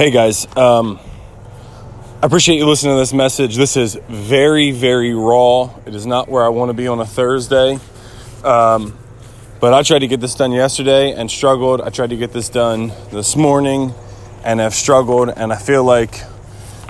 [0.00, 0.98] Hey guys, um,
[2.22, 3.56] I appreciate you listening to this message.
[3.56, 5.68] This is very, very raw.
[5.84, 7.78] It is not where I want to be on a Thursday.
[8.42, 8.96] Um,
[9.60, 11.82] but I tried to get this done yesterday and struggled.
[11.82, 13.92] I tried to get this done this morning
[14.42, 15.34] and have struggled.
[15.36, 16.14] And I feel like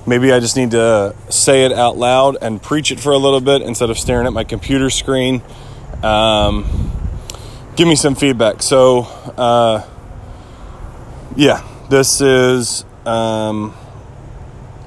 [0.06, 3.40] maybe I just need to say it out loud and preach it for a little
[3.40, 5.42] bit instead of staring at my computer screen.
[6.04, 6.92] Um,
[7.74, 8.62] give me some feedback.
[8.62, 9.00] So,
[9.36, 9.84] uh,
[11.34, 13.74] yeah, this is um,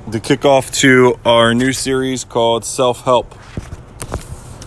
[0.07, 3.33] the kickoff to our new series called Self Help.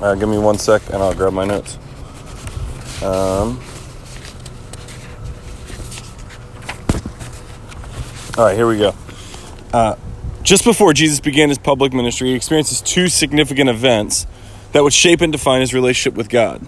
[0.01, 1.79] Uh, give me one sec and I'll grab my notes.
[3.03, 3.61] Um,
[8.37, 8.95] all right, here we go.
[9.73, 9.97] Uh,
[10.43, 14.27] just before Jesus began his public ministry, he experiences two significant events
[14.73, 16.65] that would shape and define his relationship with God.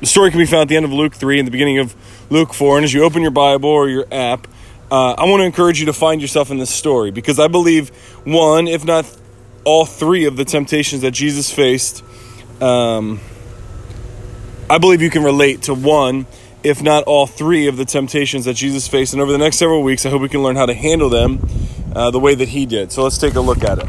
[0.00, 1.94] The story can be found at the end of Luke 3 and the beginning of
[2.30, 2.78] Luke 4.
[2.78, 4.48] And as you open your Bible or your app,
[4.92, 7.88] uh, I want to encourage you to find yourself in this story because I believe
[8.24, 9.10] one, if not
[9.64, 12.04] all three of the temptations that Jesus faced,
[12.60, 13.18] um,
[14.68, 16.26] I believe you can relate to one,
[16.62, 19.14] if not all three of the temptations that Jesus faced.
[19.14, 21.40] And over the next several weeks, I hope we can learn how to handle them
[21.96, 22.92] uh, the way that he did.
[22.92, 23.88] So let's take a look at it.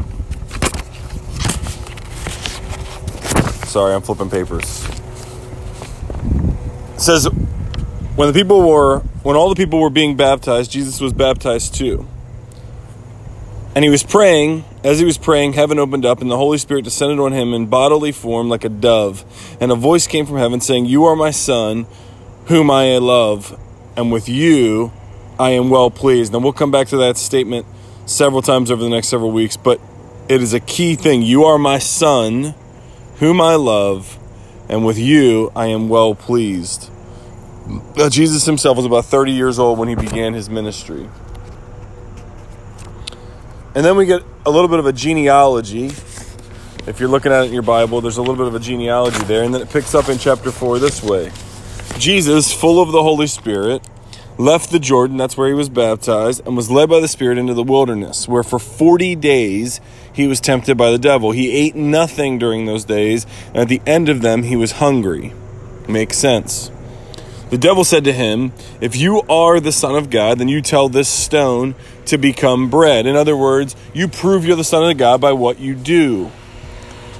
[3.66, 4.88] Sorry, I'm flipping papers.
[6.94, 7.28] It says,
[8.16, 12.06] when the people were when all the people were being baptized, Jesus was baptized too.
[13.74, 14.64] And he was praying.
[14.84, 17.66] As he was praying, heaven opened up, and the Holy Spirit descended on him in
[17.66, 19.24] bodily form like a dove.
[19.60, 21.86] And a voice came from heaven saying, You are my Son,
[22.46, 23.58] whom I love,
[23.96, 24.92] and with you
[25.38, 26.34] I am well pleased.
[26.34, 27.66] And we'll come back to that statement
[28.06, 29.80] several times over the next several weeks, but
[30.28, 31.22] it is a key thing.
[31.22, 32.54] You are my Son,
[33.16, 34.18] whom I love,
[34.68, 36.90] and with you I am well pleased.
[37.96, 41.08] Now, Jesus himself was about 30 years old when he began his ministry.
[43.74, 45.86] And then we get a little bit of a genealogy.
[46.86, 49.24] If you're looking at it in your Bible, there's a little bit of a genealogy
[49.24, 49.42] there.
[49.42, 51.32] And then it picks up in chapter 4 this way
[51.98, 53.82] Jesus, full of the Holy Spirit,
[54.36, 57.54] left the Jordan, that's where he was baptized, and was led by the Spirit into
[57.54, 59.80] the wilderness, where for 40 days
[60.12, 61.30] he was tempted by the devil.
[61.30, 65.32] He ate nothing during those days, and at the end of them he was hungry.
[65.88, 66.70] Makes sense.
[67.54, 70.88] The devil said to him, If you are the Son of God, then you tell
[70.88, 71.76] this stone
[72.06, 73.06] to become bread.
[73.06, 76.32] In other words, you prove you're the Son of God by what you do.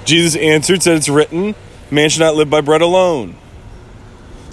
[0.03, 1.55] Jesus answered, said, It's written,
[1.89, 3.37] Man shall not live by bread alone.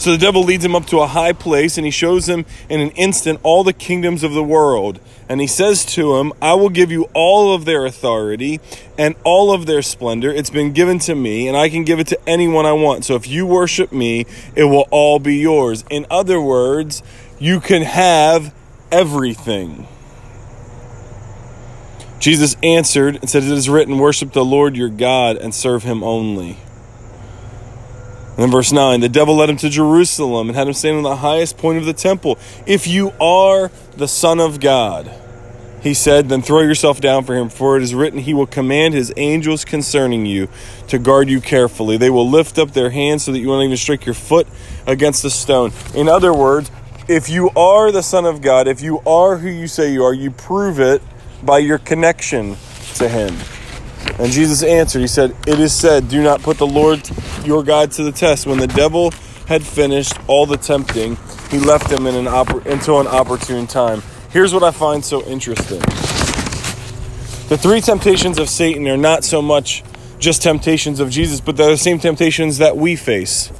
[0.02, 2.80] So the devil leads him up to a high place and he shows him in
[2.80, 4.98] an instant all the kingdoms of the world.
[5.28, 8.58] And he says to him, I will give you all of their authority
[8.98, 10.32] and all of their splendor.
[10.32, 13.04] It's been given to me and I can give it to anyone I want.
[13.04, 14.26] So if you worship me,
[14.56, 15.84] it will all be yours.
[15.88, 17.04] In other words,
[17.38, 18.52] you can have
[18.90, 19.86] everything.
[22.18, 26.02] Jesus answered and said, It is written, Worship the Lord your God and serve him
[26.02, 26.56] only.
[28.32, 31.02] And then verse 9 the devil led him to Jerusalem and had him stand on
[31.02, 32.38] the highest point of the temple.
[32.66, 35.10] If you are the Son of God,
[35.82, 38.94] he said, then throw yourself down for him, for it is written, He will command
[38.94, 40.48] His angels concerning you
[40.86, 41.96] to guard you carefully.
[41.96, 44.46] They will lift up their hands so that you won't even strike your foot
[44.86, 45.72] against a stone.
[45.92, 46.70] In other words,
[47.08, 50.14] if you are the Son of God, if you are who you say you are,
[50.14, 51.02] you prove it
[51.42, 52.56] by your connection
[52.94, 53.36] to Him.
[54.18, 57.08] And Jesus answered, He said, It is said, Do not put the Lord
[57.44, 58.46] your God to the test.
[58.46, 59.10] When the devil
[59.46, 61.16] had finished all the tempting,
[61.50, 64.02] he left him in an until an opportune time.
[64.30, 65.80] Here's what I find so interesting
[67.48, 69.84] the three temptations of Satan are not so much
[70.18, 73.52] just temptations of Jesus, but they're the same temptations that we face.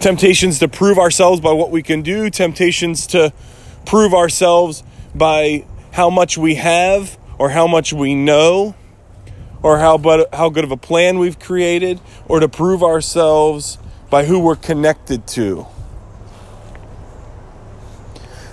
[0.00, 3.32] Temptations to prove ourselves by what we can do, temptations to
[3.84, 4.82] prove ourselves
[5.14, 8.74] by how much we have or how much we know
[9.62, 13.78] or how, but, how good of a plan we've created, or to prove ourselves
[14.10, 15.66] by who we're connected to.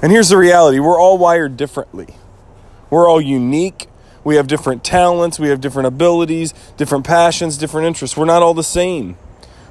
[0.01, 2.15] And here's the reality we're all wired differently.
[2.89, 3.87] We're all unique.
[4.23, 8.15] We have different talents, we have different abilities, different passions, different interests.
[8.15, 9.17] We're not all the same.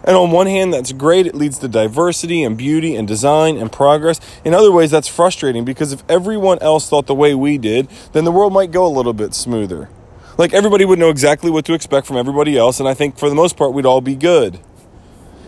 [0.05, 1.27] And on one hand, that's great.
[1.27, 4.21] It leads to diversity and beauty and design and progress.
[4.45, 8.25] In other ways, that's frustrating because if everyone else thought the way we did, then
[8.25, 9.89] the world might go a little bit smoother.
[10.39, 13.29] Like everybody would know exactly what to expect from everybody else, and I think for
[13.29, 14.59] the most part, we'd all be good.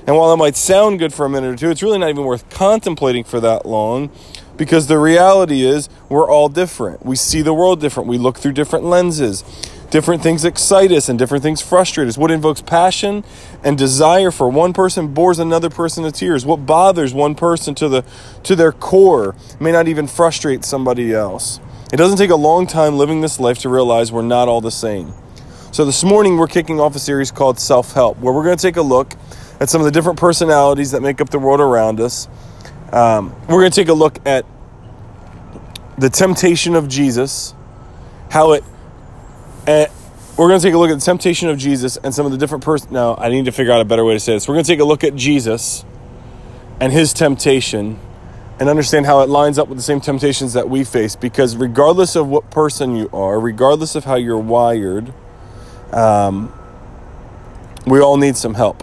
[0.07, 2.25] And while that might sound good for a minute or two, it's really not even
[2.25, 4.11] worth contemplating for that long
[4.57, 7.05] because the reality is we're all different.
[7.05, 8.09] We see the world different.
[8.09, 9.43] We look through different lenses.
[9.91, 12.19] Different things excite us and different things frustrate us.
[12.19, 13.25] What invokes passion
[13.63, 16.45] and desire for one person bores another person to tears.
[16.45, 18.05] What bothers one person to the
[18.43, 21.61] to their core may not even frustrate somebody else.
[21.95, 24.73] It doesn't take a long time living this life to realize we're not all the
[24.73, 25.15] same.
[25.71, 28.61] So, this morning we're kicking off a series called Self Help, where we're going to
[28.61, 29.15] take a look
[29.61, 32.27] at some of the different personalities that make up the world around us.
[32.91, 34.45] Um, we're going to take a look at
[35.97, 37.55] the temptation of Jesus,
[38.29, 38.65] how it.
[39.65, 39.87] Uh,
[40.37, 42.39] we're going to take a look at the temptation of Jesus and some of the
[42.39, 42.93] different person.
[42.93, 44.49] Now, I need to figure out a better way to say this.
[44.49, 45.85] We're going to take a look at Jesus
[46.81, 48.01] and his temptation
[48.61, 51.17] and understand how it lines up with the same temptations that we face.
[51.17, 55.13] Because regardless of what person you are, regardless of how you're wired,
[55.93, 56.53] um,
[57.87, 58.83] we all need some help.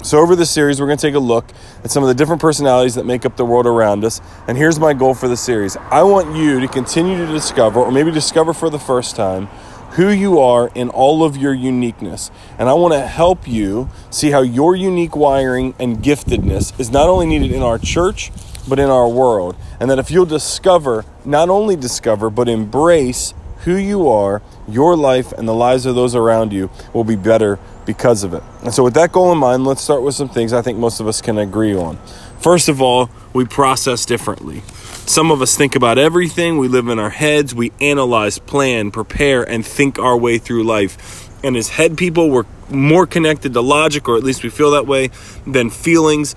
[0.00, 1.50] So, over this series, we're going to take a look
[1.82, 4.20] at some of the different personalities that make up the world around us.
[4.46, 7.90] And here's my goal for the series I want you to continue to discover, or
[7.90, 9.46] maybe discover for the first time,
[9.92, 12.30] who you are in all of your uniqueness.
[12.58, 17.08] And I want to help you see how your unique wiring and giftedness is not
[17.08, 18.30] only needed in our church,
[18.68, 19.56] but in our world.
[19.80, 25.32] And that if you'll discover, not only discover, but embrace who you are, your life
[25.32, 28.42] and the lives of those around you will be better because of it.
[28.62, 31.00] And so, with that goal in mind, let's start with some things I think most
[31.00, 31.98] of us can agree on.
[32.38, 34.62] First of all, we process differently.
[35.06, 39.42] Some of us think about everything, we live in our heads, we analyze, plan, prepare,
[39.42, 41.28] and think our way through life.
[41.42, 44.86] And as head people, we're more connected to logic, or at least we feel that
[44.86, 45.08] way,
[45.46, 46.34] than feelings,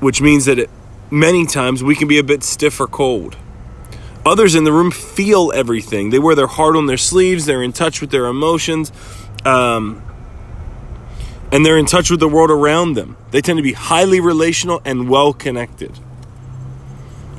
[0.00, 0.70] which means that it,
[1.12, 3.36] many times we can be a bit stiff or cold.
[4.24, 6.10] Others in the room feel everything.
[6.10, 8.90] They wear their heart on their sleeves, they're in touch with their emotions.
[9.44, 10.02] Um,
[11.52, 13.16] and they're in touch with the world around them.
[13.30, 15.92] They tend to be highly relational and well connected.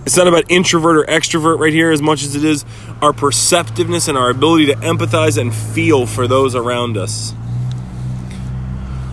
[0.06, 2.66] It's not about introvert or extrovert right here as much as it is
[3.02, 7.34] our perceptiveness and our ability to empathize and feel for those around us.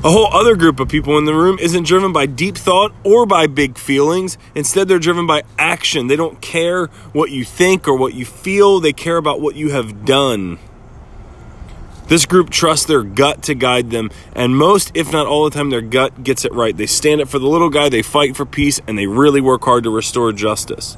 [0.02, 3.26] A whole other group of people in the room isn't driven by deep thought or
[3.26, 4.38] by big feelings.
[4.54, 6.06] Instead, they're driven by action.
[6.06, 9.72] They don't care what you think or what you feel, they care about what you
[9.72, 10.58] have done.
[12.08, 15.68] This group trusts their gut to guide them, and most, if not all the time,
[15.68, 16.74] their gut gets it right.
[16.74, 19.62] They stand up for the little guy, they fight for peace, and they really work
[19.64, 20.96] hard to restore justice.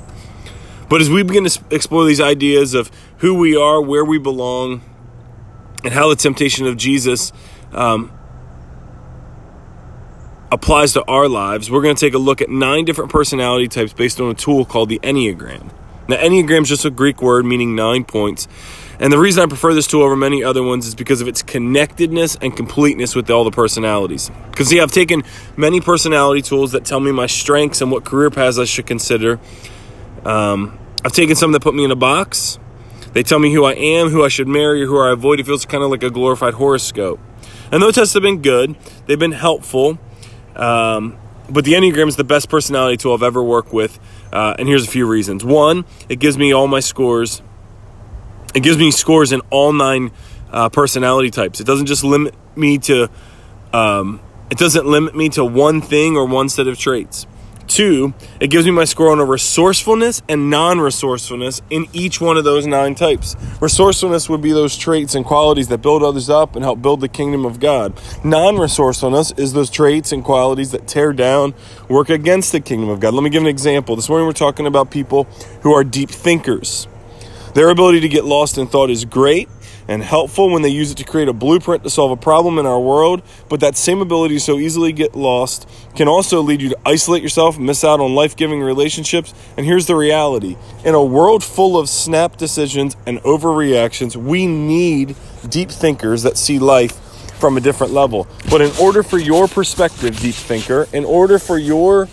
[0.88, 2.88] But as we begin to explore these ideas of
[3.18, 4.80] who we are, where we belong,
[5.82, 7.32] and how the temptation of Jesus
[7.72, 8.12] um,
[10.52, 13.94] applies to our lives, we're going to take a look at nine different personality types
[13.94, 15.72] based on a tool called the Enneagram.
[16.08, 18.46] Now, Enneagram is just a Greek word meaning nine points.
[19.00, 21.42] And the reason I prefer this tool over many other ones is because of its
[21.42, 24.30] connectedness and completeness with all the personalities.
[24.50, 25.22] Because, see, I've taken
[25.56, 29.40] many personality tools that tell me my strengths and what career paths I should consider.
[30.24, 32.58] Um, I've taken some that put me in a box.
[33.14, 35.40] They tell me who I am, who I should marry, or who I avoid.
[35.40, 37.18] It feels kind of like a glorified horoscope.
[37.72, 38.76] And those tests have been good,
[39.06, 39.98] they've been helpful.
[40.56, 41.18] Um,
[41.50, 43.98] but the Enneagram is the best personality tool I've ever worked with.
[44.32, 45.44] Uh, and here's a few reasons.
[45.44, 47.42] One, it gives me all my scores
[48.54, 50.12] it gives me scores in all nine
[50.50, 51.60] uh, personality types.
[51.60, 53.10] It doesn't just limit me to
[53.72, 54.20] um,
[54.50, 57.26] it doesn't limit me to one thing or one set of traits.
[57.66, 62.36] Two, it gives me my score on a resourcefulness and non resourcefulness in each one
[62.36, 63.36] of those nine types.
[63.60, 67.08] Resourcefulness would be those traits and qualities that build others up and help build the
[67.08, 67.98] kingdom of God.
[68.24, 71.54] Non resourcefulness is those traits and qualities that tear down,
[71.88, 73.14] work against the kingdom of God.
[73.14, 73.96] Let me give an example.
[73.96, 75.24] This morning we're talking about people
[75.62, 76.88] who are deep thinkers.
[77.54, 79.48] Their ability to get lost in thought is great
[79.86, 82.66] and helpful when they use it to create a blueprint to solve a problem in
[82.66, 86.70] our world, but that same ability to so easily get lost can also lead you
[86.70, 89.34] to isolate yourself, miss out on life giving relationships.
[89.56, 95.16] And here's the reality in a world full of snap decisions and overreactions, we need
[95.48, 96.98] deep thinkers that see life
[97.38, 98.28] from a different level.
[98.48, 102.08] But in order for your perspective, deep thinker, in order for your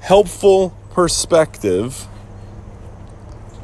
[0.00, 2.06] helpful perspective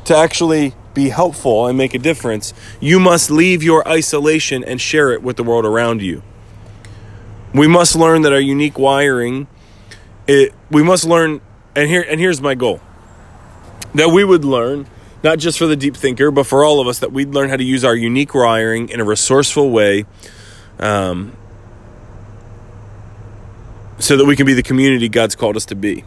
[0.04, 5.12] to actually be helpful and make a difference, you must leave your isolation and share
[5.12, 6.22] it with the world around you.
[7.54, 9.46] We must learn that our unique wiring
[10.26, 11.40] it we must learn
[11.74, 12.80] and here and here's my goal.
[13.94, 14.86] That we would learn
[15.22, 17.56] not just for the deep thinker, but for all of us that we'd learn how
[17.56, 20.04] to use our unique wiring in a resourceful way
[20.80, 21.36] um,
[23.98, 26.04] so that we can be the community God's called us to be.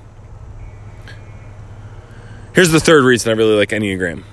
[2.54, 4.24] Here's the third reason I really like Enneagram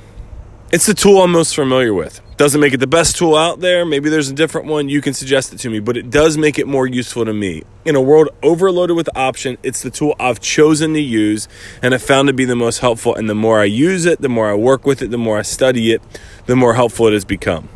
[0.73, 2.23] it's the tool I'm most familiar with.
[2.39, 3.85] Doesn't make it the best tool out there.
[3.85, 4.89] Maybe there's a different one.
[4.89, 7.63] You can suggest it to me, but it does make it more useful to me.
[7.85, 11.47] In a world overloaded with option, it's the tool I've chosen to use
[11.83, 13.15] and have found to be the most helpful.
[13.15, 15.43] And the more I use it, the more I work with it, the more I
[15.43, 16.01] study it,
[16.47, 17.69] the more helpful it has become.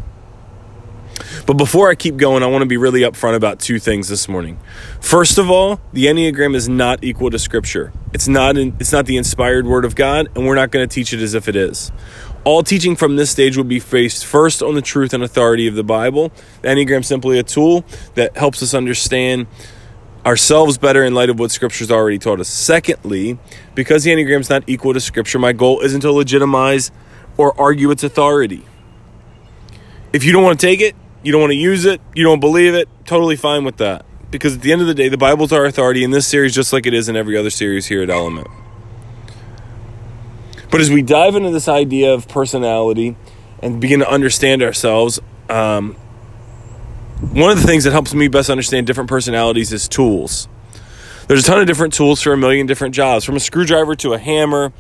[1.47, 4.29] But before I keep going, I want to be really upfront about two things this
[4.29, 4.59] morning.
[5.01, 7.93] First of all, the Enneagram is not equal to Scripture.
[8.13, 8.57] It's not.
[8.57, 11.21] In, it's not the inspired Word of God, and we're not going to teach it
[11.21, 11.93] as if it is
[12.47, 15.75] All teaching from this stage would be based first on the truth and authority of
[15.75, 16.31] the Bible.
[16.63, 17.85] The Enneagram is simply a tool
[18.15, 19.49] that helps us understand
[20.25, 22.49] ourselves better in light of what Scripture's already taught us.
[22.49, 23.37] Secondly,
[23.75, 26.93] because the Enneagram is not equal to Scripture, my goal isn't to legitimize
[27.37, 28.65] or argue its authority.
[30.13, 32.39] If you don't want to take it, you don't want to use it, you don't
[32.39, 34.07] believe it, totally fine with that.
[34.31, 36.73] Because at the end of the day, the Bible's our authority in this series, just
[36.73, 38.47] like it is in every other series here at Element.
[40.71, 43.17] But as we dive into this idea of personality
[43.63, 45.95] and begin to understand ourselves, um,
[47.33, 50.49] one of the things that helps me best understand different personalities is tools.
[51.29, 54.13] There's a ton of different tools for a million different jobs, from a screwdriver to
[54.13, 54.73] a hammer,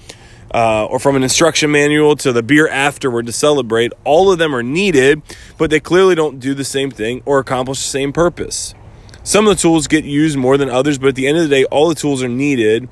[0.54, 3.92] uh, or from an instruction manual to the beer afterward to celebrate.
[4.04, 5.22] All of them are needed,
[5.58, 8.74] but they clearly don't do the same thing or accomplish the same purpose.
[9.22, 11.48] Some of the tools get used more than others, but at the end of the
[11.48, 12.88] day, all the tools are needed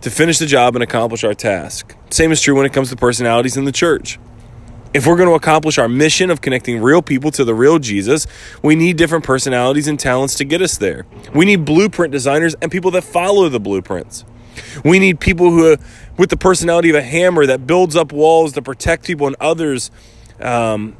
[0.00, 1.95] to finish the job and accomplish our task.
[2.10, 4.18] Same is true when it comes to personalities in the church.
[4.94, 8.26] If we're going to accomplish our mission of connecting real people to the real Jesus,
[8.62, 11.04] we need different personalities and talents to get us there.
[11.34, 14.24] We need blueprint designers and people that follow the blueprints.
[14.84, 15.76] We need people who,
[16.16, 19.90] with the personality of a hammer that builds up walls to protect people and others.
[20.40, 20.96] Um,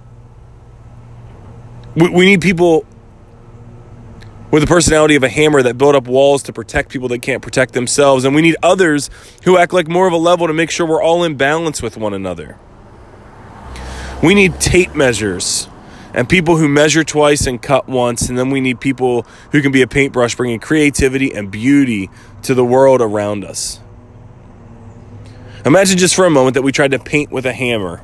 [1.94, 2.84] we, we need people
[4.50, 7.42] with the personality of a hammer that build up walls to protect people that can't
[7.42, 8.24] protect themselves.
[8.24, 9.10] And we need others
[9.44, 11.96] who act like more of a level to make sure we're all in balance with
[11.96, 12.56] one another.
[14.22, 15.68] We need tape measures
[16.14, 18.28] and people who measure twice and cut once.
[18.28, 22.08] And then we need people who can be a paintbrush, bringing creativity and beauty
[22.42, 23.80] to the world around us.
[25.66, 28.02] Imagine just for a moment that we tried to paint with a hammer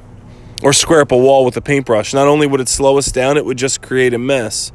[0.62, 2.12] or square up a wall with a paintbrush.
[2.12, 4.72] Not only would it slow us down, it would just create a mess.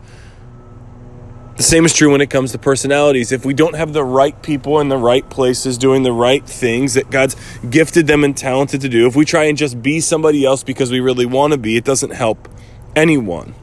[1.57, 3.31] The same is true when it comes to personalities.
[3.31, 6.93] If we don't have the right people in the right places doing the right things
[6.93, 7.35] that God's
[7.67, 10.91] gifted them and talented to do, if we try and just be somebody else because
[10.91, 12.47] we really want to be, it doesn't help
[12.95, 13.55] anyone.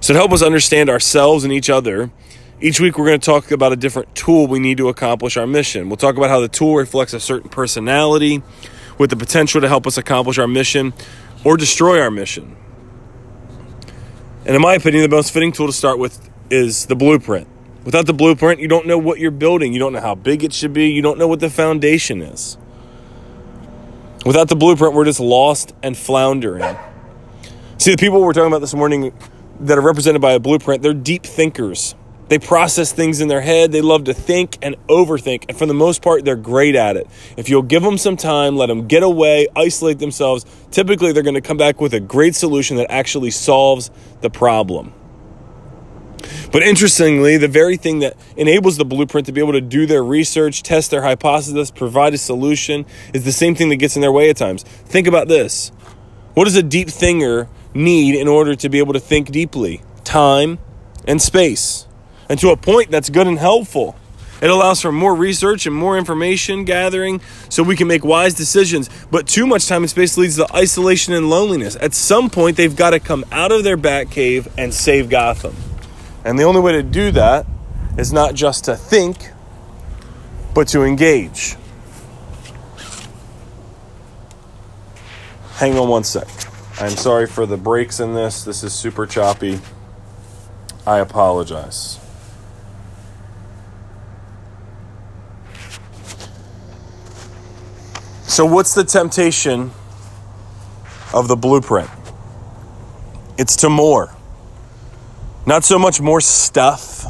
[0.00, 2.12] So, to help us understand ourselves and each other,
[2.60, 5.48] each week we're going to talk about a different tool we need to accomplish our
[5.48, 5.88] mission.
[5.88, 8.40] We'll talk about how the tool reflects a certain personality
[8.98, 10.94] with the potential to help us accomplish our mission
[11.44, 12.56] or destroy our mission.
[14.46, 17.48] And in my opinion, the most fitting tool to start with is the blueprint.
[17.84, 19.72] Without the blueprint, you don't know what you're building.
[19.72, 20.88] You don't know how big it should be.
[20.88, 22.58] You don't know what the foundation is.
[24.26, 26.76] Without the blueprint, we're just lost and floundering.
[27.78, 29.12] See, the people we're talking about this morning
[29.60, 31.94] that are represented by a blueprint, they're deep thinkers.
[32.28, 33.72] They process things in their head.
[33.72, 35.46] They love to think and overthink.
[35.48, 37.06] And for the most part, they're great at it.
[37.38, 41.34] If you'll give them some time, let them get away, isolate themselves, typically they're going
[41.34, 43.90] to come back with a great solution that actually solves
[44.20, 44.92] the problem.
[46.52, 50.02] But interestingly, the very thing that enables the blueprint to be able to do their
[50.02, 54.12] research, test their hypothesis, provide a solution is the same thing that gets in their
[54.12, 54.62] way at times.
[54.62, 55.70] Think about this.
[56.34, 59.82] What does a deep thinker need in order to be able to think deeply?
[60.04, 60.58] Time
[61.06, 61.86] and space.
[62.28, 63.96] And to a point that's good and helpful.
[64.40, 68.88] It allows for more research and more information gathering so we can make wise decisions.
[69.10, 71.76] But too much time and space leads to isolation and loneliness.
[71.80, 75.56] At some point, they've got to come out of their bat cave and save Gotham.
[76.28, 77.46] And the only way to do that
[77.96, 79.30] is not just to think,
[80.52, 81.56] but to engage.
[85.52, 86.28] Hang on one sec.
[86.78, 88.44] I'm sorry for the breaks in this.
[88.44, 89.58] This is super choppy.
[90.86, 91.98] I apologize.
[98.24, 99.70] So, what's the temptation
[101.14, 101.88] of the blueprint?
[103.38, 104.14] It's to more.
[105.48, 107.06] Not so much more stuff,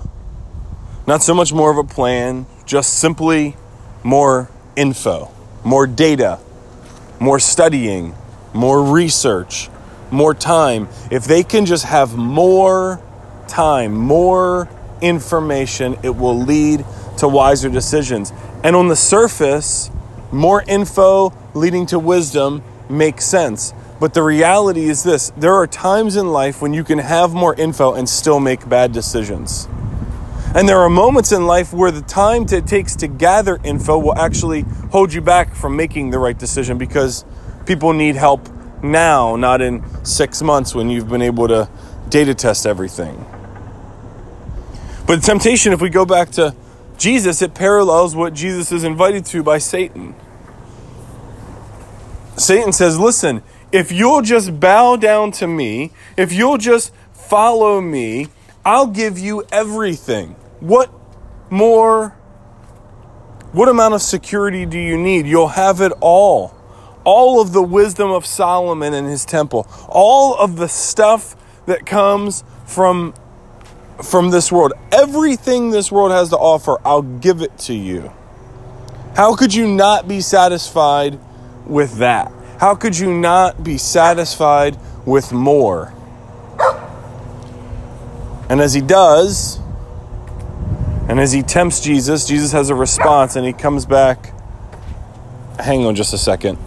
[1.09, 3.57] not so much more of a plan, just simply
[4.05, 5.33] more info,
[5.65, 6.39] more data,
[7.19, 8.15] more studying,
[8.55, 9.69] more research,
[10.13, 10.87] more time.
[11.11, 13.03] If they can just have more
[13.49, 14.69] time, more
[15.01, 16.85] information, it will lead
[17.17, 18.33] to wiser decisions.
[18.63, 19.91] And on the surface,
[20.31, 23.75] more info leading to wisdom makes sense.
[24.01, 27.55] But the reality is this there are times in life when you can have more
[27.55, 29.69] info and still make bad decisions.
[30.55, 34.17] And there are moments in life where the time it takes to gather info will
[34.17, 34.63] actually
[34.93, 37.25] hold you back from making the right decision because
[37.67, 38.49] people need help
[38.83, 41.69] now, not in six months when you've been able to
[42.09, 43.27] data test everything.
[45.07, 46.55] But the temptation, if we go back to
[46.97, 50.15] Jesus, it parallels what Jesus is invited to by Satan.
[52.37, 58.29] Satan says, Listen, if you'll just bow down to me, if you'll just follow me,
[58.65, 60.37] I'll give you everything.
[60.61, 60.91] What
[61.51, 62.11] more?
[63.53, 65.27] What amount of security do you need?
[65.27, 66.55] You'll have it all.
[67.05, 71.35] all of the wisdom of Solomon and his temple, all of the stuff
[71.67, 73.15] that comes from
[74.03, 74.73] from this world.
[74.93, 78.13] Everything this world has to offer, I'll give it to you.
[79.17, 81.19] How could you not be satisfied
[81.67, 82.31] with that?
[82.59, 85.93] How could you not be satisfied with more?
[88.51, 89.61] And as he does,
[91.09, 94.33] and as he tempts Jesus, Jesus has a response and he comes back.
[95.59, 96.59] Hang on just a second.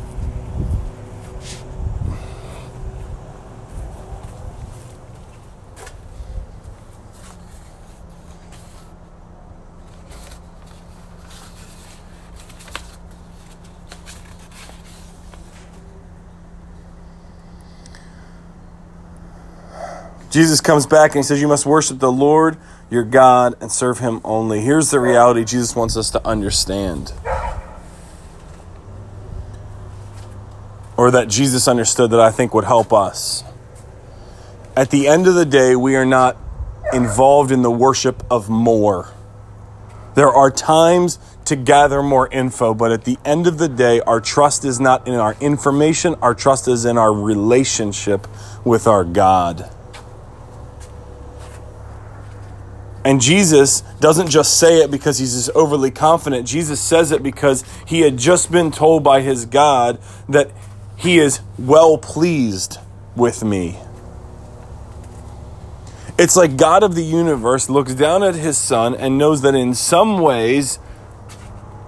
[20.32, 22.58] Jesus comes back and he says, You must worship the Lord
[22.90, 24.62] your God and serve him only.
[24.62, 27.14] Here's the reality Jesus wants us to understand.
[30.98, 33.44] Or that Jesus understood that I think would help us.
[34.76, 36.38] At the end of the day, we are not
[36.94, 39.10] involved in the worship of more.
[40.16, 44.22] There are times to gather more info, but at the end of the day, our
[44.22, 48.28] trust is not in our information, our trust is in our relationship
[48.64, 49.70] with our God.
[53.04, 56.48] And Jesus doesn't just say it because he's just overly confident.
[56.48, 60.52] Jesus says it because he had just been told by his God that
[60.98, 62.78] he is well pleased
[63.16, 63.80] with me.
[66.20, 69.74] It's like God of the universe looks down at his son and knows that in
[69.74, 70.78] some ways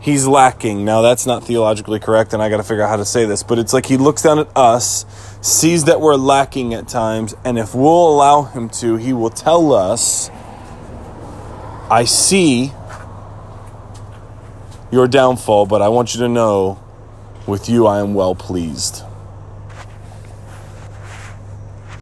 [0.02, 0.84] he's lacking.
[0.84, 3.44] Now, that's not theologically correct, and I got to figure out how to say this,
[3.44, 5.06] but it's like he looks down at us,
[5.42, 9.72] sees that we're lacking at times, and if we'll allow him to, he will tell
[9.72, 10.32] us
[11.94, 12.74] I see
[14.92, 16.82] your downfall, but I want you to know
[17.46, 19.04] with you I am well pleased.